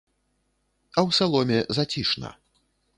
А 0.97 1.05
ў 1.07 1.09
саломе 1.19 1.59
зацішна. 1.81 2.29